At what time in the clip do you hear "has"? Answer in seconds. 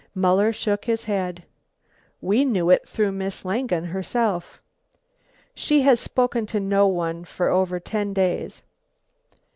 5.81-5.99